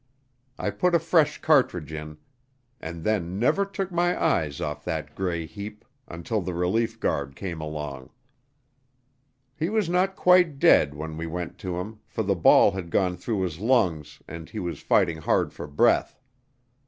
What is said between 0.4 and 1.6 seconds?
I put a fresh